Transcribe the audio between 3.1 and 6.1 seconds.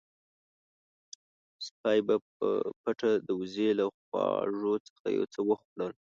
د وزې له خواږو څخه یو څه وخوړل.